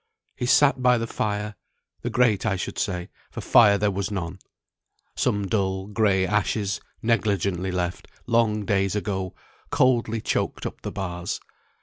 [0.35, 1.53] He sat by the fire;
[2.01, 4.39] the grate I should say, for fire there was none.
[5.15, 9.35] Some dull, gray ashes, negligently left, long days ago,
[9.69, 11.39] coldly choked up the bars.